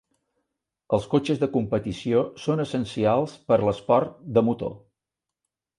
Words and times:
Els 0.97 1.05
cotxes 1.11 1.41
de 1.43 1.49
competició 1.57 2.23
són 2.47 2.65
essencials 2.65 3.37
per 3.51 3.57
a 3.61 3.65
l'esport 3.69 4.19
de 4.39 4.49
motor. 4.51 4.77